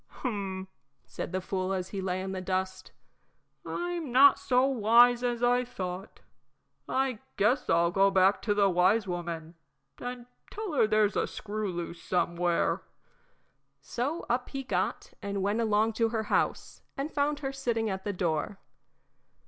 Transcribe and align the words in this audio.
"Hum," 0.07 0.67
said 1.05 1.31
the 1.31 1.41
fool, 1.41 1.73
as 1.73 1.89
he 1.89 2.01
lay 2.01 2.23
in 2.23 2.31
the 2.31 2.41
dust, 2.41 2.91
"I'm 3.63 4.11
not 4.11 4.39
so 4.39 4.65
wise 4.65 5.21
as 5.21 5.43
I 5.43 5.63
thought. 5.63 6.21
I 6.89 7.19
guess 7.37 7.69
I'll 7.69 7.91
go 7.91 8.09
back 8.09 8.41
to 8.41 8.55
the 8.55 8.67
wise 8.67 9.05
woman 9.07 9.53
and 9.99 10.25
tell 10.49 10.73
her 10.73 10.87
there's 10.87 11.15
a 11.15 11.27
screw 11.27 11.71
loose 11.71 12.01
somewhere." 12.01 12.81
So 13.79 14.25
up 14.27 14.49
he 14.49 14.63
got 14.63 15.13
and 15.21 15.43
went 15.43 15.61
along 15.61 15.93
to 16.01 16.09
her 16.09 16.23
house, 16.33 16.81
and 16.97 17.13
found 17.13 17.41
her 17.41 17.53
sitting 17.53 17.87
at 17.87 18.03
the 18.03 18.11
door. 18.11 18.57